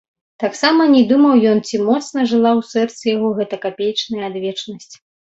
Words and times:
Таксама 0.43 0.85
не 0.93 1.01
думаў 1.09 1.35
ён, 1.51 1.59
ці 1.67 1.81
моцна 1.89 2.23
жыла 2.31 2.51
ў 2.61 2.69
сэрцы 2.71 3.03
яго 3.15 3.29
гэтая 3.41 3.59
капеечная 3.67 4.23
адвечнасць. 4.29 4.91